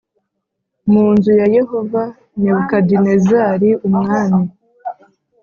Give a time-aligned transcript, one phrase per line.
[0.91, 2.03] mu nzu ya Yehova
[2.39, 4.43] Nebukadinezari umwami.